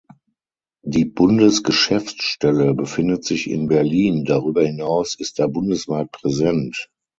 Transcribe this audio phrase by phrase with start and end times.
[0.83, 6.89] Die Bundesgeschäftsstelle befindet sich in Berlin, darüber hinaus ist er bundesweit präsent.